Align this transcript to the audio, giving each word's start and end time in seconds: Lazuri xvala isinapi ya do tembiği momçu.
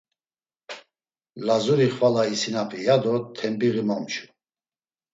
Lazuri 1.47 1.87
xvala 1.97 2.21
isinapi 2.35 2.77
ya 2.87 2.95
do 3.03 3.13
tembiği 3.39 3.81
momçu. 3.87 4.23